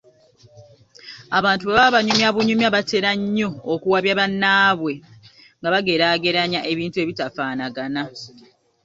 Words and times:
Abantu 1.37 1.63
bwe 1.65 1.73
baba 1.77 1.95
banyumya 1.95 2.27
bunyumya 2.35 2.73
batera 2.75 3.11
nnyo 3.19 3.49
okuwabya 3.73 4.17
bannaabwe 4.19 4.93
nga 5.59 5.69
bageraageranya 5.73 6.59
ebintu 6.71 6.97
ebitafaanaga 7.03 7.83
na. 7.95 8.03